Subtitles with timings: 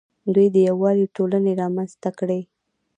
[0.33, 2.41] دوی د یووالي ټولنې رامنځته کړې